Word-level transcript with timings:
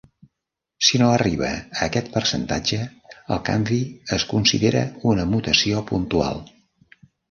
Si 0.87 1.01
no 1.01 1.09
arriba 1.17 1.49
a 1.59 1.83
aquest 1.89 2.09
percentatge, 2.15 2.81
el 3.37 3.45
canvi 3.53 3.81
es 4.21 4.29
considera 4.35 4.85
una 5.15 5.31
mutació 5.39 5.89
puntual. 5.95 6.47